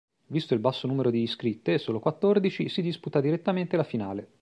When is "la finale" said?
3.77-4.29